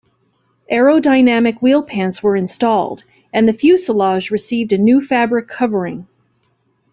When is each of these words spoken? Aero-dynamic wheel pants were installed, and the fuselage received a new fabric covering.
Aero-dynamic 0.67 1.61
wheel 1.61 1.83
pants 1.83 2.23
were 2.23 2.35
installed, 2.35 3.03
and 3.31 3.47
the 3.47 3.53
fuselage 3.53 4.31
received 4.31 4.73
a 4.73 4.77
new 4.79 4.99
fabric 4.99 5.47
covering. 5.47 6.07